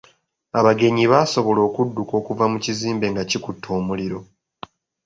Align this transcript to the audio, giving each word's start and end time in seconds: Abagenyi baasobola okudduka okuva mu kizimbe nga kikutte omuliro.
Abagenyi 0.59 1.03
baasobola 1.11 1.61
okudduka 1.67 2.13
okuva 2.21 2.45
mu 2.51 2.57
kizimbe 2.65 3.05
nga 3.11 3.23
kikutte 3.29 3.67
omuliro. 3.79 4.19